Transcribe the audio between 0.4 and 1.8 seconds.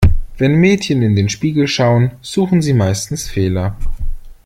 Mädchen in den Spiegel